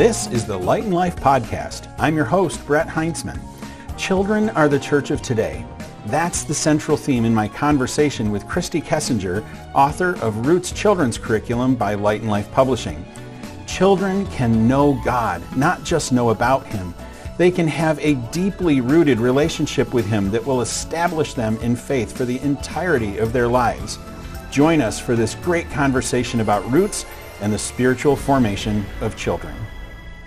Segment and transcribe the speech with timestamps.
[0.00, 1.94] This is the Light and Life Podcast.
[1.98, 3.38] I'm your host, Brett Heintzman.
[3.98, 5.62] Children are the church of today.
[6.06, 9.44] That's the central theme in my conversation with Christy Kessinger,
[9.74, 13.04] author of Roots Children's Curriculum by Light and Life Publishing.
[13.66, 16.94] Children can know God, not just know about Him.
[17.36, 22.16] They can have a deeply rooted relationship with Him that will establish them in faith
[22.16, 23.98] for the entirety of their lives.
[24.50, 27.04] Join us for this great conversation about roots
[27.42, 29.54] and the spiritual formation of children.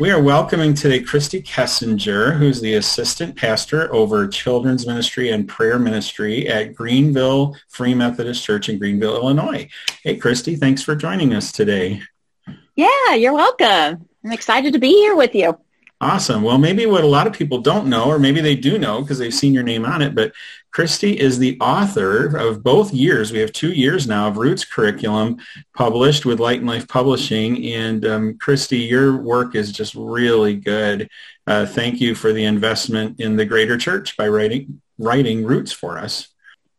[0.03, 5.79] We are welcoming today Christy Kessinger, who's the assistant pastor over children's ministry and prayer
[5.79, 9.69] ministry at Greenville Free Methodist Church in Greenville, Illinois.
[10.03, 12.01] Hey, Christy, thanks for joining us today.
[12.75, 14.09] Yeah, you're welcome.
[14.25, 15.57] I'm excited to be here with you.
[16.01, 16.41] Awesome.
[16.41, 19.19] Well, maybe what a lot of people don't know, or maybe they do know because
[19.19, 20.33] they've seen your name on it, but
[20.73, 23.31] Christy is the author of both years.
[23.31, 25.37] We have two years now of Roots curriculum
[25.75, 27.63] published with Light and Life Publishing.
[27.65, 31.09] And um, Christy, your work is just really good.
[31.45, 35.99] Uh, thank you for the investment in the greater church by writing, writing Roots for
[35.99, 36.29] us.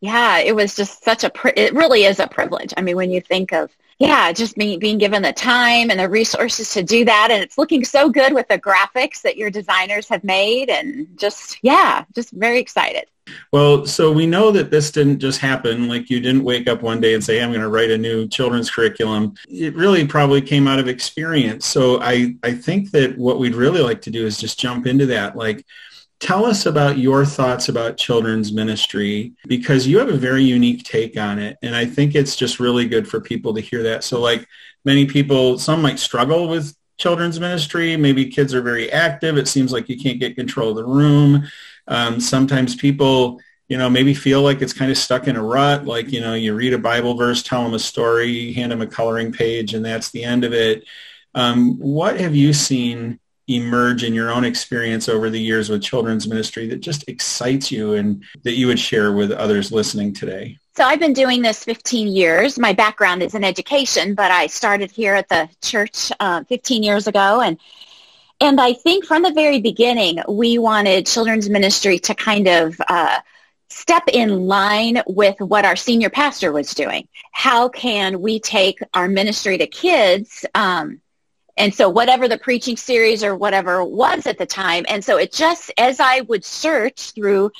[0.01, 2.73] Yeah, it was just such a, pri- it really is a privilege.
[2.75, 6.09] I mean, when you think of yeah, just being, being given the time and the
[6.09, 7.29] resources to do that.
[7.31, 11.57] And it's looking so good with the graphics that your designers have made and just,
[11.61, 13.05] yeah, just very excited.
[13.51, 15.87] Well, so we know that this didn't just happen.
[15.87, 18.27] Like you didn't wake up one day and say, I'm going to write a new
[18.27, 19.35] children's curriculum.
[19.47, 21.65] It really probably came out of experience.
[21.65, 25.05] So I, I think that what we'd really like to do is just jump into
[25.07, 25.35] that.
[25.35, 25.65] Like,
[26.19, 31.17] Tell us about your thoughts about children's ministry because you have a very unique take
[31.17, 31.57] on it.
[31.61, 34.03] And I think it's just really good for people to hear that.
[34.03, 34.47] So like
[34.85, 37.97] many people, some might struggle with children's ministry.
[37.97, 39.37] Maybe kids are very active.
[39.37, 41.43] It seems like you can't get control of the room.
[41.87, 45.85] Um, sometimes people, you know, maybe feel like it's kind of stuck in a rut.
[45.85, 48.87] Like, you know, you read a Bible verse, tell them a story, hand them a
[48.87, 50.85] coloring page, and that's the end of it.
[51.33, 56.27] Um, what have you seen emerge in your own experience over the years with children's
[56.27, 60.57] ministry that just excites you and that you would share with others listening today?
[60.75, 62.59] So I've been doing this 15 years.
[62.59, 67.07] My background is in education, but I started here at the church uh, 15 years
[67.07, 67.39] ago.
[67.39, 67.59] And,
[68.41, 73.19] and I think from the very beginning, we wanted children's ministry to kind of uh,
[73.69, 77.07] step in line with what our senior pastor was doing.
[77.31, 80.99] How can we take our ministry to kids um,
[81.57, 84.85] and so whatever the preaching series or whatever was at the time.
[84.89, 87.51] And so it just, as I would search through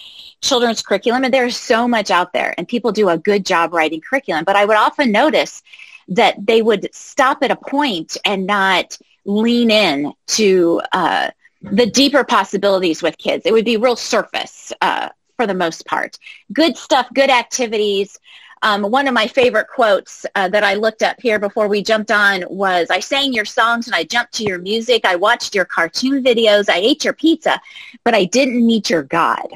[0.42, 4.02] children's curriculum, and there's so much out there and people do a good job writing
[4.02, 5.64] curriculum, but I would often notice
[6.10, 11.30] that they would stop at a point and not lean in to uh,
[11.62, 13.46] the deeper possibilities with kids.
[13.46, 16.20] It would be real surface uh, for the most part.
[16.54, 18.20] Good stuff, good activities,
[18.66, 22.10] um, one of my favorite quotes uh, that I looked up here before we jumped
[22.10, 25.06] on was, I sang your songs and I jumped to your music.
[25.06, 26.68] I watched your cartoon videos.
[26.68, 27.62] I ate your pizza,
[28.04, 29.48] but I didn't meet your God.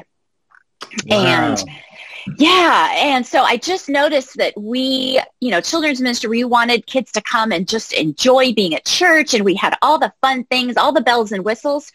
[1.08, 1.16] Wow.
[1.16, 1.64] And
[2.38, 2.92] yeah.
[2.94, 7.20] And so I just noticed that we, you know, children's ministry, we wanted kids to
[7.20, 10.92] come and just enjoy being at church and we had all the fun things, all
[10.92, 11.90] the bells and whistles.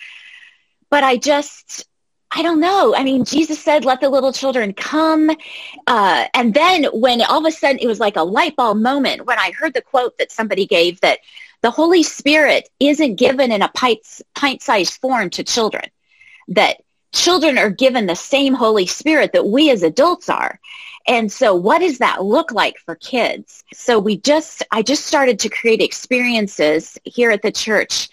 [0.89, 1.87] But I just,
[2.31, 2.93] I don't know.
[2.95, 5.29] I mean, Jesus said, let the little children come.
[5.87, 9.25] Uh, and then when all of a sudden it was like a light bulb moment
[9.25, 11.19] when I heard the quote that somebody gave that
[11.61, 13.71] the Holy Spirit isn't given in a
[14.35, 15.89] pint-sized form to children,
[16.49, 16.81] that
[17.13, 20.59] children are given the same Holy Spirit that we as adults are.
[21.07, 23.63] And so what does that look like for kids?
[23.73, 28.09] So we just, I just started to create experiences here at the church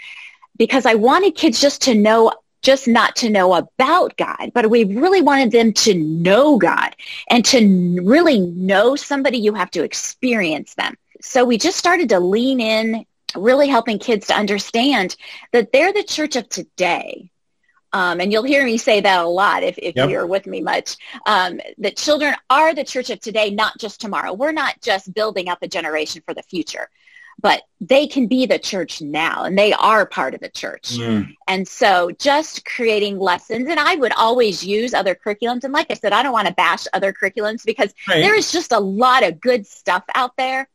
[0.57, 4.85] because I wanted kids just to know just not to know about God, but we
[4.85, 6.95] really wanted them to know God
[7.29, 10.97] and to really know somebody, you have to experience them.
[11.21, 13.05] So we just started to lean in,
[13.37, 15.17] really helping kids to understand
[15.53, 17.31] that they're the church of today.
[17.95, 20.09] Um, and you'll hear me say that a lot if, if yep.
[20.09, 20.97] you're with me much,
[21.27, 24.33] um, that children are the church of today, not just tomorrow.
[24.33, 26.89] We're not just building up a generation for the future
[27.43, 30.93] but they can be the church now and they are part of the church.
[30.93, 31.35] Mm.
[31.49, 35.65] And so just creating lessons and I would always use other curriculums.
[35.65, 38.21] And like I said, I don't want to bash other curriculums because right.
[38.21, 40.69] there is just a lot of good stuff out there,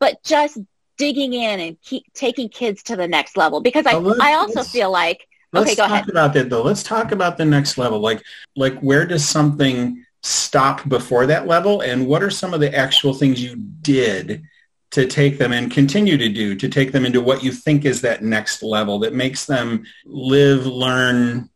[0.00, 0.58] but just
[0.96, 4.90] digging in and keep taking kids to the next level because I, I also feel
[4.90, 6.10] like, let's okay, go talk ahead.
[6.10, 6.62] about that though.
[6.62, 8.00] Let's talk about the next level.
[8.00, 8.20] Like,
[8.56, 13.14] like where does something stop before that level and what are some of the actual
[13.14, 14.42] things you did
[14.90, 18.00] to take them and continue to do to take them into what you think is
[18.00, 21.48] that next level that makes them live learn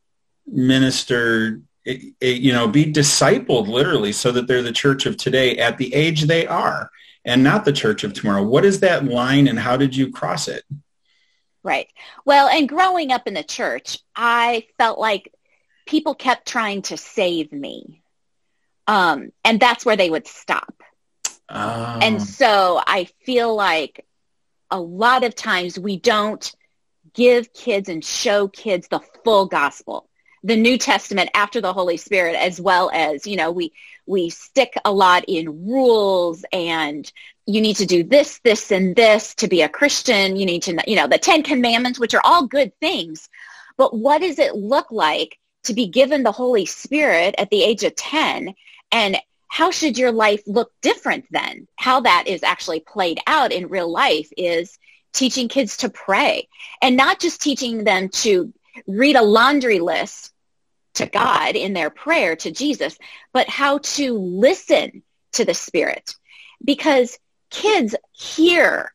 [0.46, 5.92] minister you know be discipled literally so that they're the church of today at the
[5.94, 6.90] age they are
[7.25, 10.48] and not the church of tomorrow what is that line and how did you cross
[10.48, 10.64] it
[11.64, 11.88] Right.
[12.26, 15.32] Well, and growing up in the church, I felt like
[15.86, 18.02] people kept trying to save me.
[18.86, 20.75] Um, and that's where they would stop.
[21.49, 21.99] Oh.
[22.00, 24.06] And so I feel like
[24.70, 26.55] a lot of times we don't
[27.12, 30.08] give kids and show kids the full gospel,
[30.43, 33.73] the New Testament after the Holy Spirit, as well as, you know, we,
[34.06, 37.11] we stick a lot in rules and
[37.46, 40.37] you need to do this, this, and this to be a Christian.
[40.37, 43.29] You need to, you know, the Ten Commandments, which are all good things.
[43.76, 47.85] But what does it look like to be given the Holy Spirit at the age
[47.85, 48.55] of 10?
[48.93, 49.19] And
[49.55, 51.69] how should your life look different then?
[51.77, 54.81] How that is actually played out in real life is
[55.12, 56.49] teaching kids to pray
[56.83, 58.53] and not just teaching them to
[58.89, 60.33] read a laundry list
[60.95, 62.99] to God in their prayer to Jesus,
[63.33, 65.05] but how to listen
[65.35, 66.17] to the Spirit.
[66.65, 67.17] Because
[67.49, 68.93] kids hear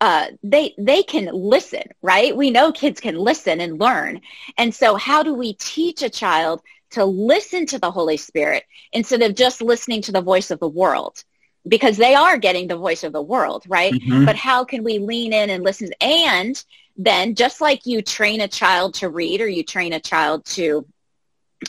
[0.00, 2.36] uh, they they can listen, right?
[2.36, 4.20] We know kids can listen and learn.
[4.56, 9.22] And so how do we teach a child to listen to the Holy Spirit instead
[9.22, 11.22] of just listening to the voice of the world?
[11.66, 13.92] Because they are getting the voice of the world, right?
[13.92, 14.24] Mhm.
[14.26, 15.90] But how can we lean in and listen?
[16.00, 16.62] And
[16.96, 20.86] then just like you train a child to read or you train a child to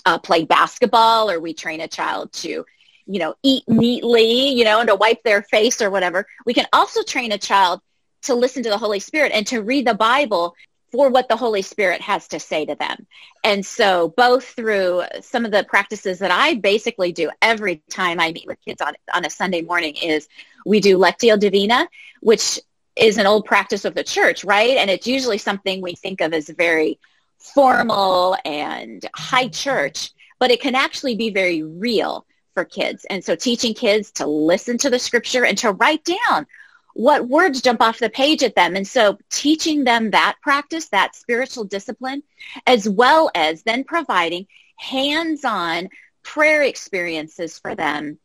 [0.06, 2.66] uh, play basketball or we train a child to
[3.08, 6.26] you know, eat neatly, you know, and to wipe their face or whatever.
[6.46, 7.82] We can also train a child
[8.24, 10.56] to listen to the Holy Spirit and to read the Bible
[10.92, 13.08] for what the Holy Spirit has to say to them.
[13.44, 18.32] And so both through some of the practices that I basically do every time I
[18.32, 20.28] meet with kids on, on a Sunday morning is
[20.66, 21.88] we do Lectio Divina,
[22.20, 22.60] which
[22.96, 24.78] is an old practice of the church, right?
[24.78, 27.00] And it's usually something we think of as very
[27.38, 33.06] formal and high church, but it can actually be very real for kids.
[33.10, 36.46] And so teaching kids to listen to the scripture and to write down
[36.94, 38.76] what words jump off the page at them.
[38.76, 42.24] And so teaching them that practice, that spiritual discipline,
[42.68, 45.90] as well as then providing hands-on
[46.24, 48.20] prayer experiences for them.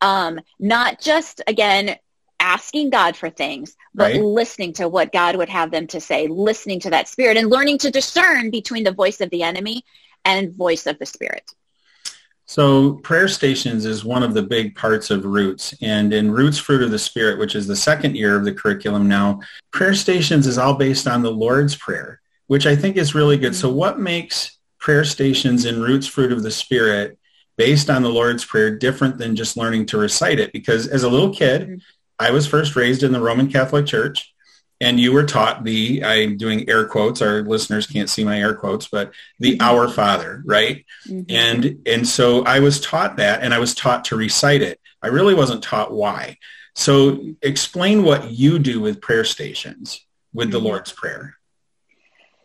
[0.00, 1.96] Um, not just, again,
[2.38, 4.22] asking God for things, but Right.
[4.22, 7.78] listening to what God would have them to say, listening to that spirit and learning
[7.78, 9.84] to discern between the voice of the enemy
[10.24, 11.44] and voice of the spirit.
[12.50, 15.72] So prayer stations is one of the big parts of Roots.
[15.80, 19.06] And in Roots Fruit of the Spirit, which is the second year of the curriculum
[19.06, 19.38] now,
[19.70, 23.54] prayer stations is all based on the Lord's Prayer, which I think is really good.
[23.54, 27.16] So what makes prayer stations in Roots Fruit of the Spirit
[27.56, 30.52] based on the Lord's Prayer different than just learning to recite it?
[30.52, 31.80] Because as a little kid, Mhm.
[32.18, 34.29] I was first raised in the Roman Catholic Church.
[34.82, 38.54] And you were taught the, I'm doing air quotes, our listeners can't see my air
[38.54, 39.62] quotes, but the Mhm.
[39.62, 40.86] Our Father, right?
[41.06, 41.26] Mhm.
[41.28, 44.80] and and so I was taught that and I was taught to recite it.
[45.02, 46.38] I really wasn't taught why.
[46.74, 50.00] So explain what you do with prayer stations
[50.32, 50.64] with the Mhm.
[50.64, 51.36] Lord's Prayer.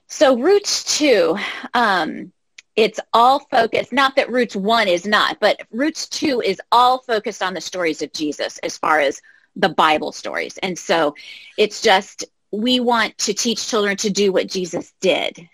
[0.08, 1.38] So Roots 2,
[1.74, 2.32] um,
[2.76, 7.42] it's all focused, not that Roots 1 is not, but Roots 2 is all focused
[7.42, 9.22] on the stories of Jesus as far as
[9.56, 10.58] the Bible stories.
[10.58, 11.16] And so
[11.58, 15.50] it's just, we want to teach children to do what Jesus did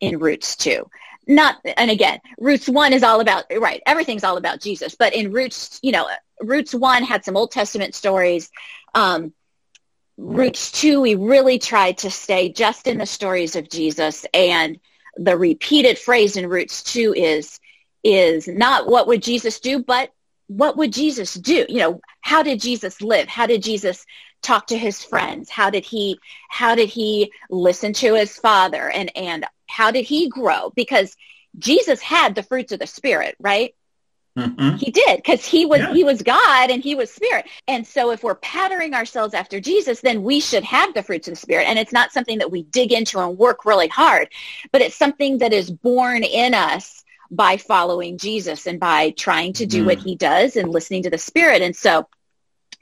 [0.00, 0.88] in Roots 2.
[1.26, 4.94] Not, and again, Roots 1 is all about, right, everything's all about Jesus.
[4.94, 6.08] But in Roots, you know,
[6.40, 8.50] Roots 1 had some Old Testament stories.
[8.94, 9.32] Um,
[10.16, 14.26] Roots 2, we really tried to stay just in the stories of Jesus.
[14.34, 14.80] And
[15.16, 17.60] the repeated phrase in Roots 2 is,
[18.02, 20.12] is not what would Jesus do, but
[20.56, 21.66] what would Jesus do?
[21.68, 23.28] You know, how did Jesus live?
[23.28, 24.04] How did Jesus
[24.42, 25.48] talk to his friends?
[25.50, 26.18] How did he,
[26.48, 28.90] how did he listen to his father?
[28.90, 30.72] And, and how did he grow?
[30.74, 31.16] Because
[31.58, 33.74] Jesus had the fruits of the spirit, right?
[34.36, 34.78] Mhm.
[34.78, 35.92] He did because he was Yeah.
[35.92, 37.46] he was God and he was spirit.
[37.68, 41.34] And so if we're patterning ourselves after Jesus, then we should have the fruits of
[41.34, 41.64] the spirit.
[41.68, 44.28] And it's not something that we dig into and work really hard,
[44.72, 49.66] but it's something that is born in us by following Jesus and by trying to
[49.66, 49.86] do Mhm.
[49.86, 51.62] what he does and listening to the spirit.
[51.62, 52.08] And so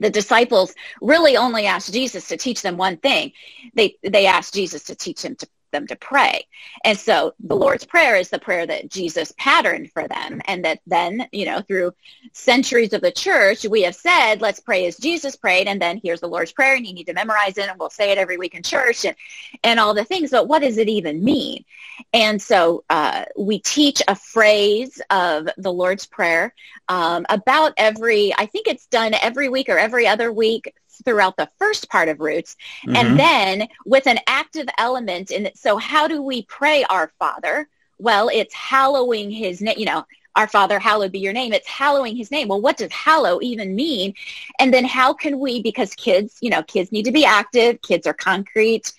[0.00, 3.33] the disciples really only asked Jesus to teach them one thing.
[3.75, 6.46] They they asked Jesus to teach him to them to pray.
[6.84, 10.40] And so the Lord's Prayer is the prayer that Jesus patterned for them.
[10.46, 11.92] And that then, you know, through
[12.32, 15.66] centuries of the church, we have said, let's pray as Jesus prayed.
[15.66, 18.10] And then here's the Lord's Prayer and you need to memorize it and we'll say
[18.10, 19.16] it every week in church and,
[19.62, 20.30] and all the things.
[20.30, 21.64] But what does it even mean?
[22.12, 26.54] And so uh, we teach a phrase of the Lord's Prayer
[26.88, 30.74] um, about every, I think it's done every week or every other week
[31.04, 32.57] throughout the first part of Roots.
[32.87, 32.97] Mhm.
[32.97, 35.59] And then with an active element in it.
[35.59, 37.69] So how do we pray our Father?
[37.99, 41.52] Well, it's hallowing his name, you know, our Father, hallowed be your name.
[41.52, 42.49] It's hallowing his name.
[42.49, 44.14] Well, what does hallow even mean?
[44.59, 47.83] And then how can we, because kids, you know, kids need to be active.
[47.83, 48.92] Kids are concrete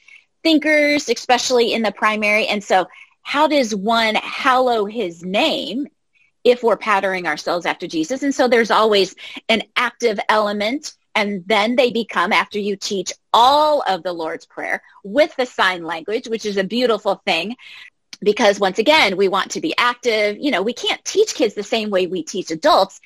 [0.43, 2.48] thinkers, especially in the primary.
[2.48, 2.88] And so
[3.22, 5.88] how does one hallow his name
[6.43, 8.24] if we're patterning ourselves after Jesus?
[8.24, 9.15] And so there's always
[9.48, 10.93] an active element.
[11.13, 15.84] And then they become, after you teach all of the Lord's Prayer with the sign
[15.84, 17.56] language, which is a beautiful thing,
[18.22, 20.38] because once again, we want to be active.
[20.39, 23.01] You know, we can't teach kids the same way we teach adults.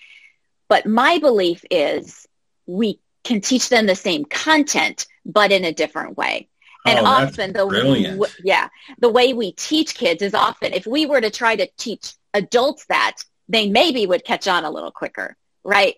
[0.68, 2.28] But my belief is
[2.66, 6.48] we can teach them the same content, but in a different way.
[6.86, 8.70] Oh, and oh, often the w- yeah,
[9.00, 12.86] the way we teach kids is often if we were to try to teach adults
[12.86, 15.96] that, they maybe would catch on a little quicker, right?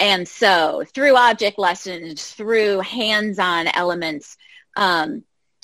[0.00, 4.36] And so through object lessons, through hands-on elements,
[4.76, 5.22] um,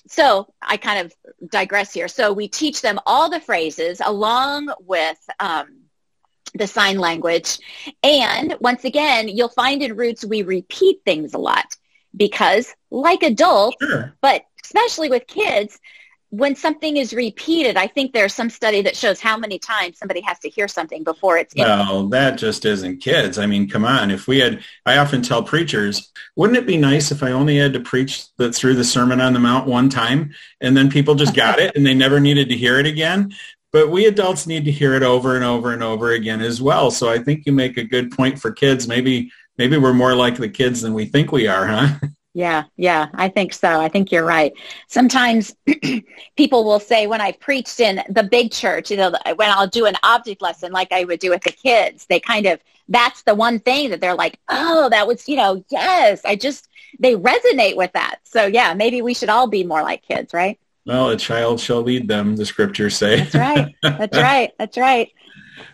[0.09, 1.15] so I kind of
[1.51, 2.07] digress here.
[2.07, 5.87] So we teach them all the phrases along with um,
[6.55, 7.59] the sign language.
[8.03, 11.77] And once again, you'll find in roots we repeat things a lot
[12.17, 14.15] because like adults, sure.
[14.21, 15.81] but especially with kids,
[16.31, 20.21] when something is repeated, I think there's some study that shows how many times somebody
[20.23, 21.55] has to hear something before it's.
[21.55, 23.39] Well, that just isn't kids.
[23.39, 24.11] I mean, come on.
[24.11, 27.73] If we had, I often tell preachers, wouldn't it be nice if I only had
[27.75, 31.35] to preach the, through the Sermon on the Mount one time, and then people just
[31.35, 33.33] got it and they never needed to hear it again?
[33.73, 36.91] But we adults need to hear it over and over and over again as well.
[36.91, 38.89] So I think you make a good point for kids.
[38.89, 41.99] Maybe maybe we're more like the kids than we think we are, huh?
[42.37, 43.81] Yeah, yeah, I think so.
[43.81, 44.53] I think you're right.
[44.89, 45.57] Sometimes
[46.37, 49.87] people will say when I've preached in the big church, you know, when I'll do
[49.87, 53.35] an object lesson like I would do with the kids, they kind of, that's the
[53.35, 57.75] one thing that they're like, oh, that was, you know, yes, I just, they resonate
[57.75, 58.17] with that.
[58.25, 60.61] So yeah, maybe we should all be more like kids, right?
[60.85, 63.17] Well, a child shall lead them, the scriptures say.
[63.23, 63.75] That's right.
[63.83, 64.53] That's right.
[64.59, 65.11] That's right.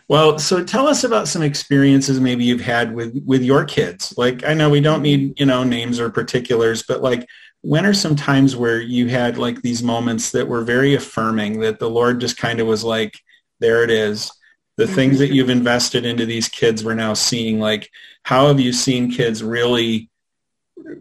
[0.08, 4.14] Well, so tell us about some experiences maybe you've had with with your kids.
[4.16, 7.28] Like I know we don't need, you know, names or particulars, but like
[7.62, 11.78] when are some times where you had like these moments that were very affirming that
[11.78, 13.18] the Lord just kind of was like,
[13.60, 14.30] there it is.
[14.76, 14.94] The mm-hmm.
[14.94, 17.90] things that you've invested into these kids we're now seeing like
[18.24, 20.08] how have you seen kids really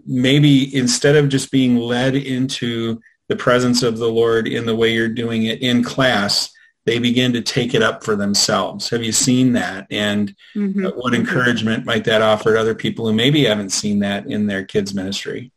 [0.05, 4.93] maybe instead of just being led into the presence of the Lord in the way
[4.93, 6.51] you're doing it in class,
[6.85, 8.89] they begin to take it up for themselves.
[8.89, 9.87] Have you seen that?
[9.91, 10.85] And mm-hmm.
[10.97, 14.65] what encouragement might that offer to other people who maybe haven't seen that in their
[14.65, 15.51] kids ministry?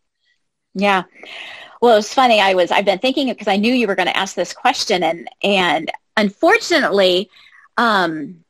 [0.75, 1.05] Yeah.
[1.81, 2.41] Well, it's funny.
[2.41, 5.03] I was, I've been thinking because I knew you were going to ask this question
[5.03, 7.31] and, and unfortunately,
[7.77, 8.45] um,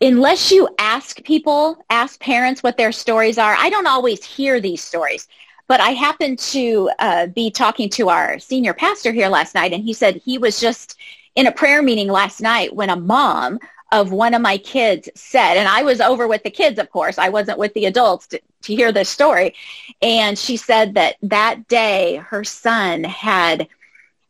[0.00, 4.82] unless you ask people, ask parents what their stories are, I don't always hear these
[4.82, 5.28] stories.
[5.66, 9.82] But I happened to uh, be talking to our senior pastor here last night, and
[9.82, 10.98] he said he was just
[11.34, 13.58] in a prayer meeting last night when a mom
[13.92, 17.18] of one of my kids said, and I was over with the kids, of course,
[17.18, 19.54] I wasn't with the adults to, to hear this story.
[20.02, 23.68] And she said that that day her son had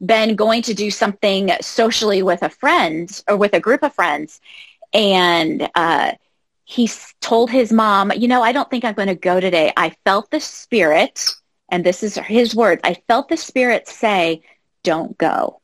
[0.04, 4.40] been going to do something socially with a friend or with a group of friends.
[4.92, 6.12] And uh,
[6.64, 9.72] he told his mom, you know, I don't think I'm going to go today.
[9.76, 11.26] I felt the spirit,
[11.70, 14.42] and this is his words, I felt the spirit say,
[14.82, 15.60] don't go.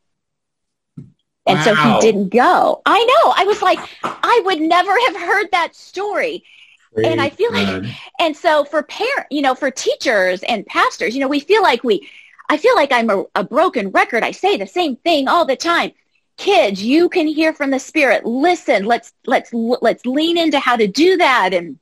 [1.46, 1.64] And wow.
[1.64, 2.82] so he didn't go.
[2.84, 3.32] I know.
[3.36, 6.44] I was like, I would never have heard that story.
[6.92, 7.84] Praise and I feel God.
[7.84, 11.62] like, and so for parent, you know, for teachers and pastors, you know, we feel
[11.62, 12.08] like we,
[12.48, 14.24] I feel like I'm a, a broken record.
[14.24, 15.92] I say the same thing all the time.
[16.36, 18.24] Kids, you can hear from the Spirit.
[18.24, 21.78] Listen, let's let's let's lean into how to do that, and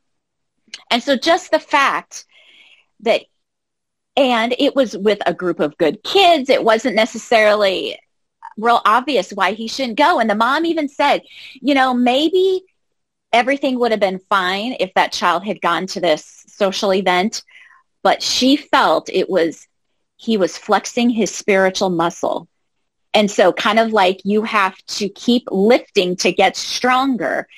[0.91, 2.27] and so just the fact
[3.01, 3.23] that,
[4.17, 6.51] and it was with a group of good kids.
[6.51, 8.01] It wasn't necessarily
[8.59, 10.19] real obvious why he shouldn't go.
[10.21, 11.23] And the mom even said,
[11.55, 12.65] you know, maybe
[13.33, 17.43] everything would have been fine if that child had gone to this social event,
[18.03, 19.67] but she felt it was,
[20.17, 22.49] he was flexing his spiritual muscle.
[23.15, 27.49] And so kind of like you have to keep lifting to get stronger.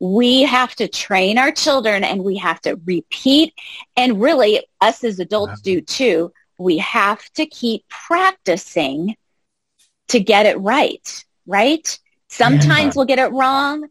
[0.00, 3.54] We have to train our children and we have to repeat.
[3.96, 6.32] And really, us as adults do too.
[6.58, 9.16] We have to keep practicing
[10.08, 11.98] to get it right, right?
[12.28, 12.92] Sometimes yeah.
[12.96, 13.88] we'll get it wrong.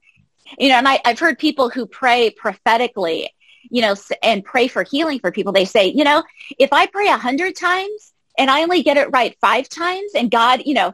[0.58, 3.34] You know, and I, I've heard people who pray prophetically,
[3.70, 5.52] you know, and pray for healing for people.
[5.52, 6.24] They say, you know,
[6.58, 10.32] if I pray a hundred times and I only get it right five times and
[10.32, 10.94] God, you know,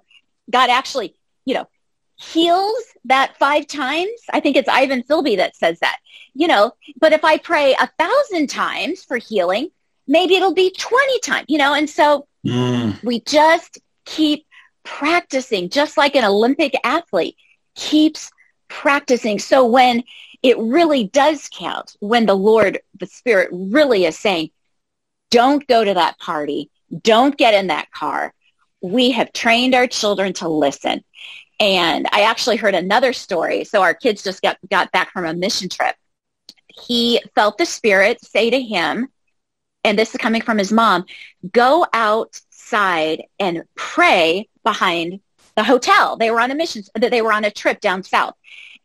[0.50, 1.16] God actually,
[1.46, 1.68] you know,
[2.16, 4.22] heals that five times.
[4.32, 6.00] I think it's Ivan Philby that says that,
[6.34, 9.70] you know, but if I pray a thousand times for healing,
[10.08, 13.02] maybe it'll be 20 times, you know, and so mm.
[13.04, 14.46] we just keep
[14.84, 17.38] practicing just like an Olympic athlete
[17.76, 18.32] keeps
[18.68, 19.40] practicing.
[19.40, 20.04] So when
[20.42, 24.50] it really does count, when the Lord, the Spirit really is saying,
[25.32, 26.70] don't go to that party,
[27.02, 28.34] don't get in that car,
[28.82, 31.04] we have trained our children to listen.
[31.60, 33.64] And I actually heard another story.
[33.64, 35.96] So our kids just got, got back from a mission trip.
[36.68, 39.08] He felt the spirit say to him,
[39.84, 41.06] and this is coming from his mom,
[41.52, 41.86] go
[42.74, 45.20] outside and pray behind
[45.56, 46.18] the hotel.
[46.18, 48.36] They were on a mission, that they were on a trip down south.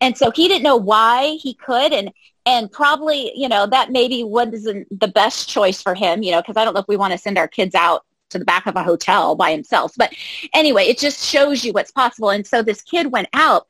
[0.00, 1.92] And so he didn't know why he could.
[1.92, 2.12] And,
[2.46, 6.56] and probably, you know, that maybe wasn't the best choice for him, you know, because
[6.56, 8.76] I don't know if we want to send our kids out to the back of
[8.76, 9.92] a hotel by himself.
[9.96, 10.14] But
[10.52, 12.30] anyway, it just shows you what's possible.
[12.30, 13.66] And so this kid went out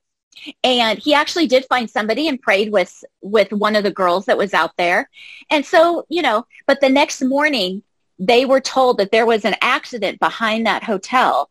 [0.63, 4.39] and he actually did find somebody and prayed with with one of the girls that
[4.39, 5.09] was out there.
[5.51, 7.83] And so, you know, but the next morning
[8.19, 11.51] they were told that there was an accident behind that hotel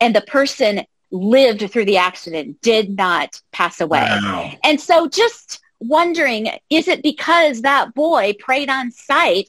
[0.00, 4.00] and the person lived through the accident, did not pass away.
[4.00, 4.52] Wow.
[4.64, 9.48] And so just wondering, is it because that boy prayed on site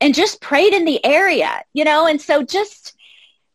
[0.00, 2.06] and just prayed in the area, you know?
[2.06, 2.94] And so just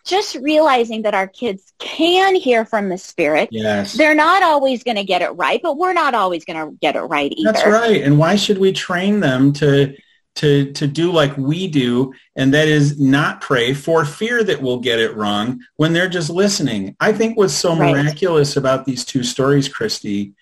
[0.05, 3.49] just realizing that our kids can hear from the spirit.
[3.51, 3.93] Yes.
[3.93, 6.95] They're not always going to get it right, but we're not always going to get
[6.95, 7.51] it right either.
[7.51, 8.01] That's right.
[8.01, 9.95] And why should we train them to
[10.39, 14.79] to to do like we do and that is not pray for fear that we'll
[14.79, 16.95] get it wrong when they're just listening.
[16.99, 17.91] I think what's so right.
[17.91, 20.33] miraculous about these two stories, Christy,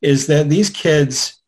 [0.00, 1.42] is that these kids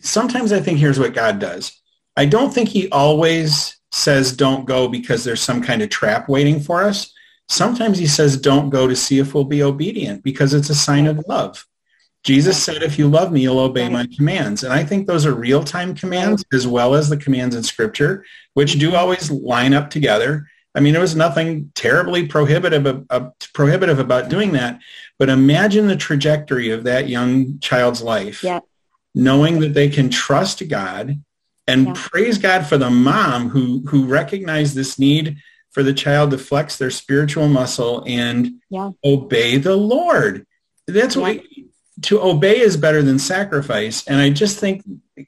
[0.00, 1.80] sometimes I think here's what God does.
[2.16, 6.60] I don't think he always says don't go because there's some kind of trap waiting
[6.60, 7.12] for us.
[7.48, 11.08] Sometimes he says don't go to see if we'll be obedient because it's a sign
[11.08, 11.66] of love.
[12.24, 14.64] Jesus said, if you love me, you'll obey my commands.
[14.64, 18.78] And I think those are real-time commands as well as the commands in scripture, which
[18.78, 20.48] do always line up together.
[20.74, 24.80] I mean, there was nothing terribly prohibitive, uh, prohibitive about doing that.
[25.18, 28.60] But imagine the trajectory of that young child's life, yeah.
[29.14, 31.22] knowing that they can trust God
[31.66, 31.92] and yeah.
[31.94, 35.36] praise God for the mom who who recognized this need
[35.70, 38.90] for the child to flex their spiritual muscle and yeah.
[39.04, 40.46] obey the Lord.
[40.86, 41.42] That's why
[42.02, 44.06] to obey is better than sacrifice.
[44.06, 44.82] And I just think,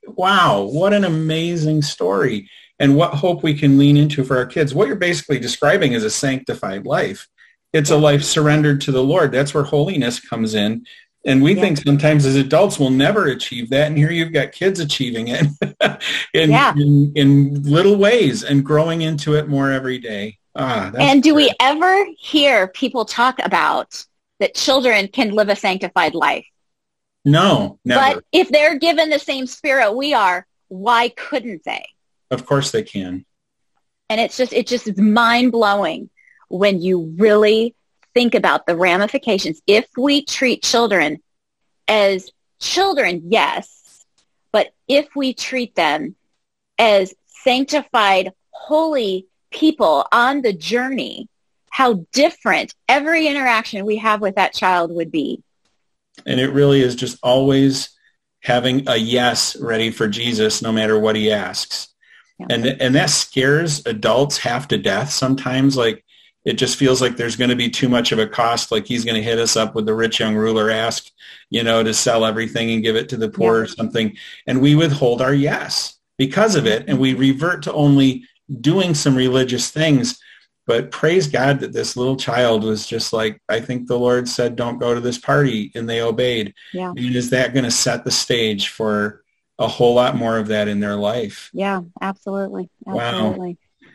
[0.07, 4.75] wow, what an amazing story and what hope we can lean into for our kids.
[4.75, 7.29] What you're basically describing is a sanctified life.
[7.73, 9.33] It's a life surrendered to the Lord.
[9.33, 10.87] That's where holiness comes in.
[11.25, 11.61] And we yeah.
[11.61, 13.89] think sometimes as adults we'll never achieve that.
[13.89, 15.47] And here you've got kids achieving it
[16.35, 16.73] in, yeah.
[16.77, 20.39] in, in, little ways and growing into it more every day.
[20.55, 21.51] Ah, and do great.
[21.51, 24.07] we ever hear people talk about
[24.39, 26.47] that children can live a sanctified life?
[27.27, 28.15] No, never.
[28.15, 31.85] But if they're given the same spirit we are, why couldn't they?
[32.31, 33.27] Of course they can.
[34.09, 36.09] And it's just, it just is mind blowing
[36.49, 37.75] when you really
[38.15, 39.61] think about the ramifications.
[39.67, 41.21] If we treat children
[41.89, 44.05] as children, yes,
[44.53, 46.15] but if we treat them
[46.79, 51.29] as sanctified, holy people on the journey,
[51.71, 55.43] how different every interaction we have with that child would be.
[56.27, 57.91] And it really is just always
[58.43, 61.89] having a yes ready for Jesus no matter what he asks.
[62.39, 62.47] Yeah.
[62.51, 66.05] And and that scares adults half to death sometimes like
[66.47, 68.71] it just feels like there's going to be too much of a cost.
[68.71, 71.11] Like he's going to hit us up with the rich young ruler ask,
[71.51, 73.63] you know, to sell everything and give it to the poor yeah.
[73.63, 74.17] or something.
[74.47, 76.85] And we withhold our yes because of it.
[76.87, 78.25] And we revert to only
[78.61, 80.21] doing some religious things.
[80.67, 84.57] But praise God that this little child was just like, I think the Lord said,
[84.57, 85.71] don't go to this party.
[85.75, 86.55] And they obeyed.
[86.73, 86.91] Yeah.
[86.91, 89.23] And is that going to set the stage for
[89.59, 91.51] a whole lot more of that in their life?
[91.53, 92.69] Yeah, absolutely.
[92.87, 93.59] Absolutely.
[93.83, 93.89] Wow.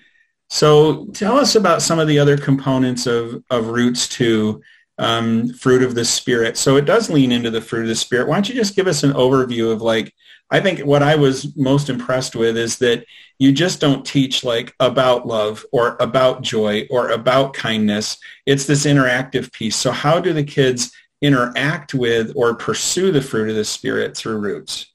[0.49, 4.61] So tell us about some of the other components of, of Roots 2,
[5.01, 6.57] um, Fruit of the Spirit.
[6.57, 8.27] So it does lean into the fruit of the Spirit.
[8.27, 10.13] Why don't you just give us an overview of like,
[10.51, 13.03] I think what I was most impressed with is that
[13.39, 18.17] you just don't teach like about love or about joy or about kindness.
[18.45, 19.75] It's this interactive piece.
[19.75, 24.37] So how do the kids interact with or pursue the fruit of the Spirit through
[24.37, 24.85] Roots?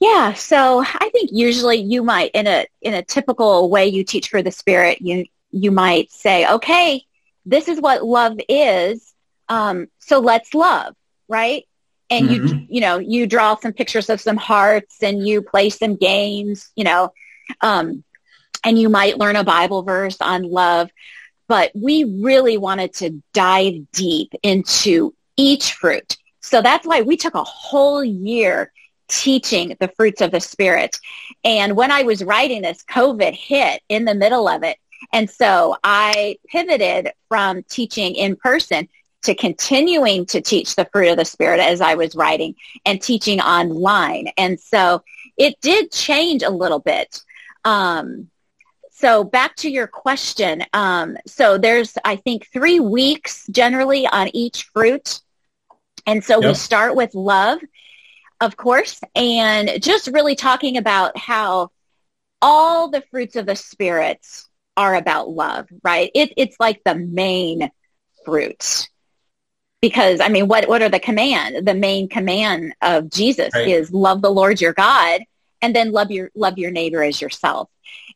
[0.00, 4.28] Yeah, so I think usually you might in a in a typical way you teach
[4.28, 7.04] for the spirit, you you might say, okay,
[7.48, 9.12] this is what love is,
[9.48, 10.94] um, so let's love,
[11.28, 11.64] right?
[12.10, 12.46] And mm-hmm.
[12.46, 16.70] you you know you draw some pictures of some hearts and you play some games,
[16.76, 17.12] you know,
[17.60, 18.04] um,
[18.64, 20.90] and you might learn a Bible verse on love.
[21.48, 26.18] But we really wanted to dive deep into each fruit.
[26.42, 28.72] So that's why we took a whole year
[29.08, 30.98] teaching the fruits of the spirit.
[31.44, 34.76] And when I was writing this, COVID hit in the middle of it.
[35.12, 38.88] And so I pivoted from teaching in person
[39.22, 43.40] to continuing to teach the fruit of the spirit as I was writing and teaching
[43.40, 44.28] online.
[44.36, 45.02] And so
[45.36, 47.22] it did change a little bit.
[47.64, 48.28] Um,
[48.90, 50.64] so back to your question.
[50.72, 55.20] Um, so there's, I think, three weeks generally on each fruit.
[56.06, 56.50] And so yep.
[56.50, 57.60] we start with love,
[58.40, 61.70] of course, and just really talking about how
[62.40, 64.47] all the fruits of the spirits
[64.78, 66.08] are about love, right?
[66.14, 67.68] It, it's like the main
[68.24, 68.88] fruit.
[69.82, 71.66] Because I mean, what, what are the command?
[71.66, 73.68] The main command of Jesus right.
[73.68, 75.22] is love the Lord your God
[75.60, 77.68] and then love your love your neighbor as yourself.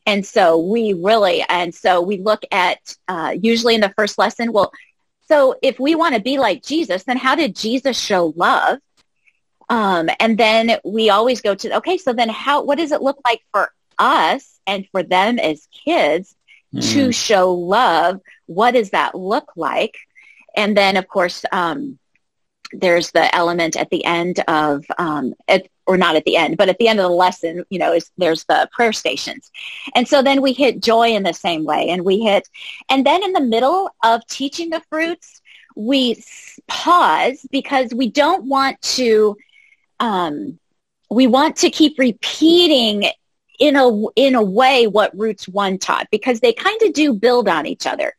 [0.07, 4.53] And so we really, and so we look at uh, usually in the first lesson,
[4.53, 4.73] well,
[5.29, 8.79] so if we want to be like Jesus, then how did Jesus show love?
[9.69, 13.19] Um, and then we always go to, okay, so then how, what does it look
[13.25, 16.35] like for us and for them as kids
[16.75, 16.93] mm.
[16.93, 17.11] to mm-hmm.
[17.11, 18.21] show love?
[18.47, 19.97] What does that look like?
[20.55, 21.99] And then, of course, um,
[22.73, 26.69] there's the element at the end of, um, at, or not at the end, but
[26.69, 29.51] at the end of the lesson, you know, is there's the prayer stations.
[29.95, 32.49] And so then we hit joy in the same way and we hit,
[32.89, 35.43] and then in the middle of teaching the fruits,
[35.77, 36.23] we
[36.69, 39.37] pause because we don't want to,
[40.01, 40.59] um,
[41.11, 43.11] we want to keep repeating
[43.63, 47.49] in a, in a way what roots one taught because they kind of do build
[47.49, 48.13] on each other.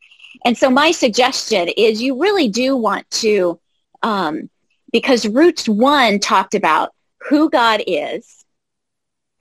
[0.45, 3.59] And so my suggestion is you really do want to,
[4.03, 4.49] um,
[4.93, 6.93] because Roots 1 talked about
[7.27, 8.45] who God is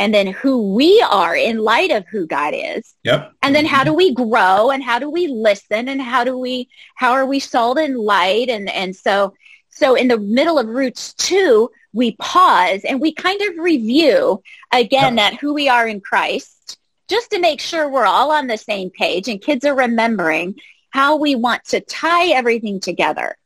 [0.00, 2.96] and then who we are in light of who God is.
[3.04, 3.34] Yep.
[3.40, 6.68] And then how do we grow and how do we listen and how do we
[6.96, 9.34] how are we salt and light and and so
[9.72, 15.16] so in the middle of Roots 2 we pause and we kind of review again
[15.16, 18.90] that who we are in Christ just to make sure we're all on the same
[18.90, 20.54] page and kids are remembering
[20.90, 23.36] how we want to tie everything together.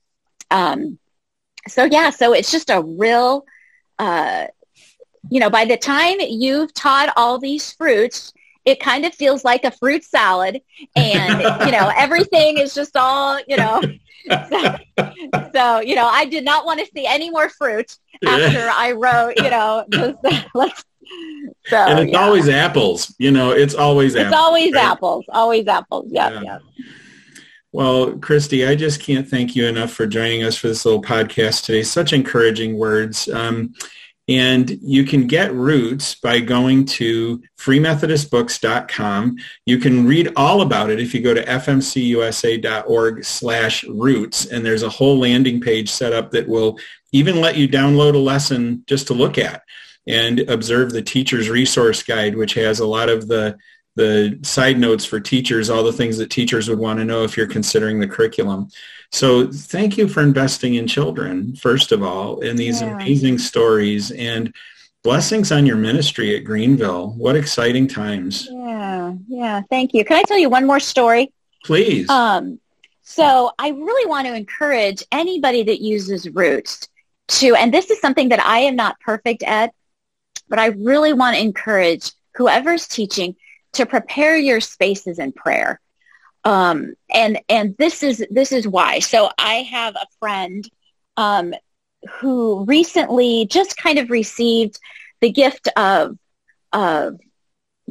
[0.50, 0.98] Um,
[1.68, 3.44] so yeah, so it's just a real,
[3.98, 4.46] uh,
[5.30, 8.32] you know, by the time you've taught all these fruits,
[8.64, 10.60] it kind of feels like a fruit salad
[10.94, 13.80] and, you know, everything is just all, you know,
[14.28, 14.76] so,
[15.54, 19.34] so, you know, I did not want to see any more fruit after I wrote,
[19.36, 20.16] you know, just
[20.54, 20.84] let's,
[21.66, 22.20] so, and it's yeah.
[22.20, 24.84] always apples, you know, it's always it's apples, always right?
[24.84, 26.06] apples, always apples.
[26.10, 26.42] Yeah, yeah.
[26.42, 26.58] yeah.
[27.72, 31.64] Well, Christy, I just can't thank you enough for joining us for this little podcast
[31.64, 31.82] today.
[31.82, 33.28] Such encouraging words.
[33.28, 33.74] Um,
[34.28, 39.36] and you can get Roots by going to freemethodistbooks.com.
[39.66, 44.46] You can read all about it if you go to fmcusa.org slash roots.
[44.46, 46.78] And there's a whole landing page set up that will
[47.12, 49.62] even let you download a lesson just to look at
[50.08, 53.56] and observe the teacher's resource guide, which has a lot of the
[53.96, 57.36] the side notes for teachers, all the things that teachers would want to know if
[57.36, 58.68] you're considering the curriculum.
[59.10, 62.94] So thank you for investing in children, first of all, in these yeah.
[62.94, 64.54] amazing stories and
[65.02, 67.12] blessings on your ministry at Greenville.
[67.12, 68.48] What exciting times.
[68.50, 69.62] Yeah, yeah.
[69.70, 70.04] Thank you.
[70.04, 71.32] Can I tell you one more story?
[71.64, 72.08] Please.
[72.10, 72.60] Um,
[73.02, 76.88] so I really want to encourage anybody that uses Roots
[77.28, 79.72] to, and this is something that I am not perfect at,
[80.48, 83.36] but I really want to encourage whoever's teaching
[83.76, 85.80] to prepare your spaces in prayer.
[86.44, 89.00] Um, and and this is this is why.
[89.00, 90.68] So I have a friend
[91.16, 91.54] um,
[92.20, 94.78] who recently just kind of received
[95.20, 96.16] the gift of
[96.72, 97.18] of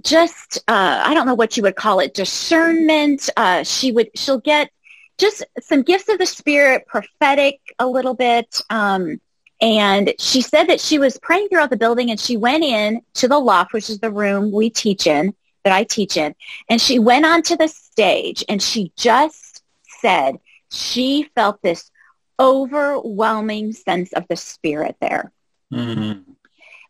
[0.02, 3.30] just uh, I don't know what you would call it discernment.
[3.36, 4.70] Uh, she would she'll get
[5.18, 8.62] just some gifts of the spirit, prophetic a little bit.
[8.70, 9.20] Um,
[9.62, 13.28] and she said that she was praying throughout the building and she went in to
[13.28, 15.34] the loft, which is the room we teach in
[15.66, 16.34] that I teach in.
[16.70, 19.64] And she went onto the stage and she just
[20.00, 20.40] said
[20.72, 21.92] she felt this
[22.40, 25.34] overwhelming sense of the spirit there.
[25.74, 26.32] Mm-hmm.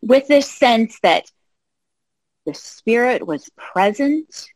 [0.04, 1.32] With this sense that
[2.46, 4.48] the spirit was present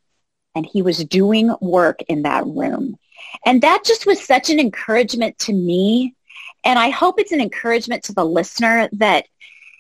[0.53, 2.97] and he was doing work in that room.
[3.45, 6.15] And that just was such an encouragement to me.
[6.63, 9.25] And I hope it's an encouragement to the listener that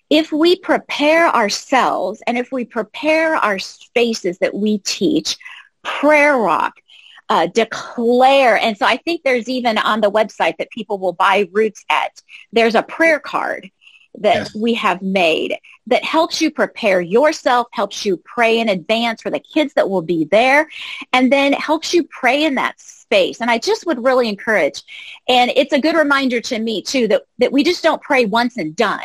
[0.09, 5.37] if we prepare ourselves and if we prepare our spaces that we teach,
[5.83, 6.73] prayer rock,
[7.29, 8.57] uh, declare.
[8.57, 12.21] And so I think there's even on the website that people will buy roots at,
[12.51, 13.69] there's a prayer card
[14.15, 14.55] that yes.
[14.55, 19.39] we have made that helps you prepare yourself, helps you pray in advance for the
[19.39, 20.67] kids that will be there,
[21.13, 23.39] and then helps you pray in that space.
[23.41, 24.81] And I just would really encourage,
[25.27, 28.57] and it's a good reminder to me too, that, that we just don't pray once
[28.57, 29.01] and done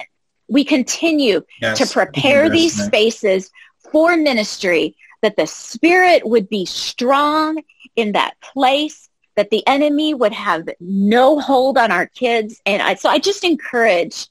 [0.55, 3.51] we continue yes, to prepare these spaces
[3.91, 7.61] for ministry that the spirit would be strong
[7.97, 12.63] in that place that the enemy would have no hold on our kids.
[12.65, 14.29] And I, so i just encourage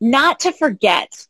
[0.00, 1.26] not to forget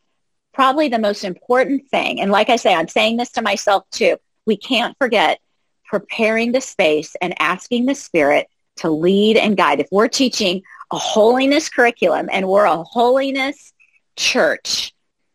[0.52, 2.20] probably the most important thing.
[2.20, 4.18] And like i say i'm saying this to myself too.
[4.44, 5.40] We can't forget
[5.86, 9.80] preparing the space and asking the Spirit to lead and guide.
[9.80, 13.72] If we're teaching a holiness curriculum and we're a holiness
[14.16, 14.92] church,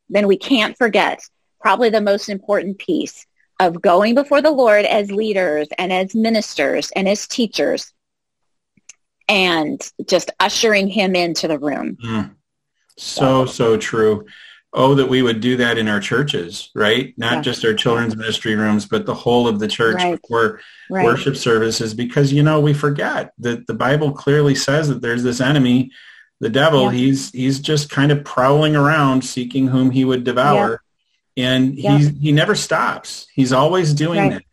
[0.10, 1.22] then we can't forget
[1.62, 3.26] probably the most important piece
[3.60, 7.94] of going before the Lord as leaders and as ministers and as teachers
[9.28, 11.98] and just ushering him into the room.
[12.04, 12.36] Mm.
[12.98, 14.26] So, so true.
[14.72, 17.16] Oh, that we would do that in our churches, right?
[17.18, 17.42] Not yeah.
[17.42, 20.20] just our children's ministry rooms, but the whole of the church right.
[20.28, 20.62] for
[20.92, 21.06] right.
[21.06, 25.42] worship services, because, you know, we forget that the Bible clearly says that there's this
[25.42, 25.90] enemy,
[26.40, 26.84] the devil.
[26.84, 26.92] Yeah.
[26.92, 30.82] He's, he's just kind of prowling around seeking whom he would devour.
[31.36, 31.54] Yeah.
[31.54, 33.28] And he's, he never stops.
[33.34, 34.34] He's always doing right.
[34.34, 34.44] it.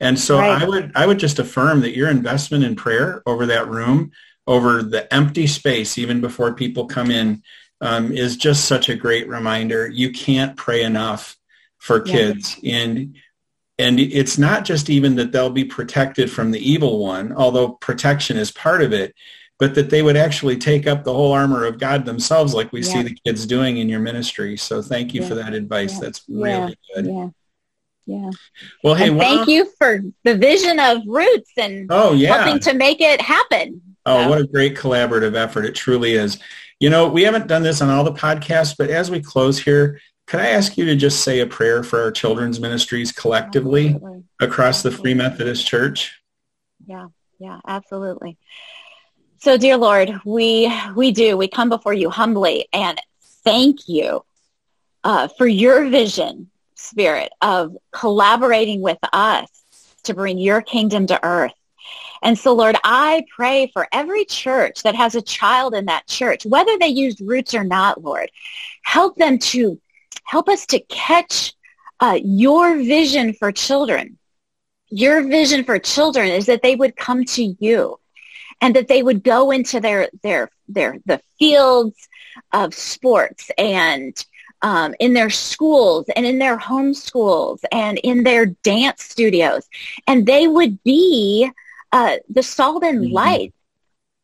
[0.00, 3.68] And so I would, I would just affirm that your investment in prayer over that
[3.68, 4.12] room,
[4.46, 7.42] over the empty space, even before people come in,
[7.80, 9.88] um, is just such a great reminder.
[9.88, 11.36] You can't pray enough
[11.78, 12.56] for kids.
[12.62, 12.78] Yeah.
[12.78, 13.16] And
[13.78, 18.36] and it's not just even that they'll be protected from the evil one, although protection
[18.36, 19.14] is part of it,
[19.60, 22.80] but that they would actually take up the whole armor of God themselves like we
[22.80, 22.92] yeah.
[22.92, 24.56] see the kids doing in your ministry.
[24.56, 25.28] So thank you yeah.
[25.28, 26.00] for that advice.
[26.00, 27.06] That's really good.
[27.06, 27.28] Yeah.
[28.06, 28.30] Yeah.
[28.82, 32.38] Well, hey, thank you for the vision of Roots and oh, yeah.
[32.38, 33.80] helping to make it happen.
[34.04, 34.28] Oh, so.
[34.30, 35.64] what a great collaborative effort.
[35.64, 36.38] It truly is.
[36.80, 40.00] You know, we haven't done this on all the podcasts, but as we close here,
[40.26, 44.24] could I ask you to just say a prayer for our children's ministries collectively absolutely.
[44.40, 44.96] across absolutely.
[44.96, 46.20] the Free Methodist Church?
[46.86, 48.38] Yeah, yeah, absolutely.
[49.42, 51.34] So, dear Lord, we we do.
[51.34, 53.00] We come before you humbly and
[53.42, 54.22] thank you
[55.02, 59.48] uh, for your vision, Spirit, of collaborating with us
[60.02, 61.54] to bring your kingdom to earth.
[62.22, 66.44] And so, Lord, I pray for every church that has a child in that church,
[66.44, 68.30] whether they used roots or not, Lord,
[68.82, 69.80] help them to
[70.24, 71.54] help us to catch
[72.00, 74.18] uh, your vision for children.
[74.90, 77.96] Your vision for children is that they would come to you
[78.60, 82.08] and that they would go into their, their, their, the fields
[82.52, 84.24] of sports and
[84.62, 89.66] um, in their schools and in their home schools and in their dance studios.
[90.06, 91.50] And they would be
[91.92, 93.14] uh, the salt and mm-hmm.
[93.14, 93.54] light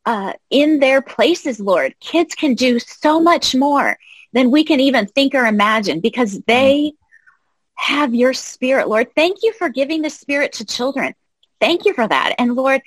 [0.05, 1.95] uh, in their places, Lord.
[1.99, 3.97] Kids can do so much more
[4.33, 7.93] than we can even think or imagine because they mm-hmm.
[7.93, 9.07] have your spirit, Lord.
[9.15, 11.13] Thank you for giving the spirit to children.
[11.59, 12.35] Thank you for that.
[12.37, 12.81] And Lord,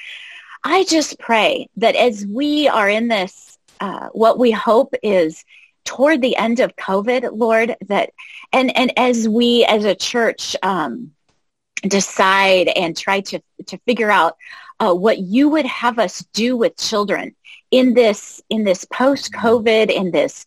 [0.62, 5.44] I just pray that as we are in this, uh, what we hope is
[5.84, 8.10] toward the end of COVID, Lord, that,
[8.52, 11.12] and, and as we as a church um,
[11.82, 14.36] decide and try to, to figure out
[14.80, 17.34] uh, what you would have us do with children
[17.70, 20.44] in this in this post COVID in this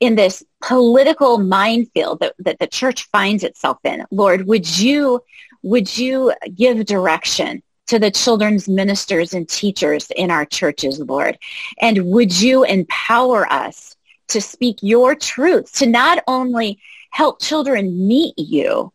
[0.00, 4.04] in this political minefield that, that the church finds itself in.
[4.10, 5.22] Lord, would you
[5.62, 11.38] would you give direction to the children's ministers and teachers in our churches, Lord?
[11.80, 13.96] And would you empower us
[14.28, 16.78] to speak your truth, to not only
[17.10, 18.92] help children meet you,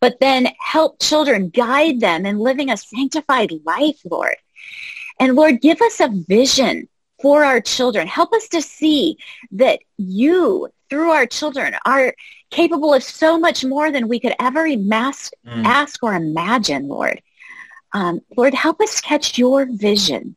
[0.00, 4.36] but then help children, guide them in living a sanctified life, Lord.
[5.18, 6.88] And Lord, give us a vision
[7.22, 8.06] for our children.
[8.06, 9.16] Help us to see
[9.52, 12.14] that you, through our children, are
[12.50, 15.64] capable of so much more than we could ever ask, mm.
[15.64, 17.22] ask or imagine, Lord.
[17.94, 20.36] Um, Lord, help us catch your vision,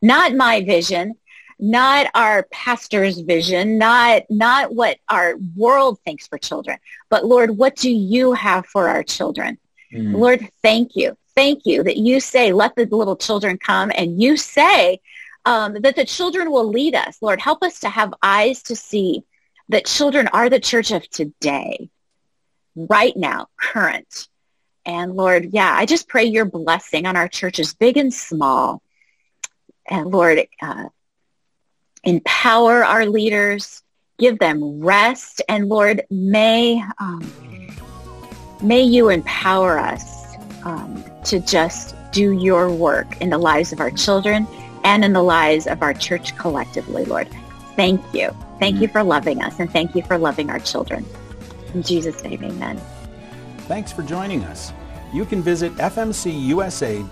[0.00, 1.16] not my vision,
[1.58, 6.78] not our pastor's vision, not, not what our world thinks for children,
[7.10, 9.58] but Lord, what do you have for our children?
[9.92, 10.16] Mm.
[10.16, 11.16] Lord, thank you.
[11.34, 15.00] Thank you that you say, let the little children come and you say
[15.44, 17.18] um, that the children will lead us.
[17.20, 19.24] Lord, help us to have eyes to see
[19.70, 21.90] that children are the church of today,
[22.76, 24.28] right now, current.
[24.84, 28.82] And Lord, yeah, I just pray your blessing on our churches, big and small.
[29.88, 30.86] And Lord, uh,
[32.04, 33.82] empower our leaders,
[34.18, 37.32] give them rest, and Lord, may um,
[38.62, 43.90] may you empower us um, to just do your work in the lives of our
[43.90, 44.46] children
[44.84, 47.28] and in the lives of our church collectively, Lord.
[47.76, 48.36] Thank you.
[48.58, 48.82] Thank mm-hmm.
[48.82, 51.04] you for loving us, and thank you for loving our children.
[51.74, 52.80] In Jesus' name, amen.
[53.66, 54.72] Thanks for joining us.
[55.12, 57.08] You can visit fmcusa.org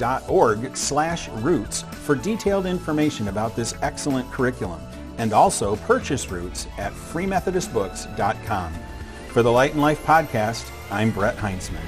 [0.77, 4.81] slash roots for detailed information about this excellent curriculum
[5.19, 8.73] and also purchase roots at freemethodistbooks.com.
[9.29, 11.85] For the Light and Life podcast, I'm Brett Heintzman.